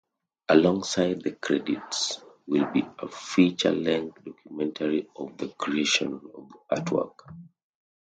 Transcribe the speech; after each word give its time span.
Alongside 0.49 1.21
the 1.21 1.33
credits 1.33 2.23
will 2.47 2.65
be 2.71 2.81
a 2.97 3.07
feature-length 3.07 4.17
documentary 4.25 5.07
on 5.15 5.37
the 5.37 5.49
creation 5.49 6.13
of 6.33 6.49
the 6.49 6.75
artwork. 6.75 7.19